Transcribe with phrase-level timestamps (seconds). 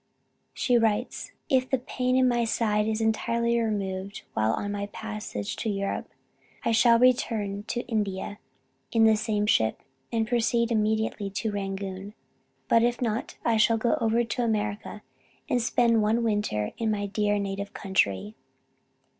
[0.55, 5.55] She writes: "If the pain in my side is entirely removed while on my passage
[5.57, 6.09] to Europe,
[6.65, 8.39] I shall return to India
[8.91, 12.15] in the same ship, and proceed immediately to Rangoon.
[12.67, 15.03] But if not I shall go over to America,
[15.47, 18.33] and spend one winter in my dear native country.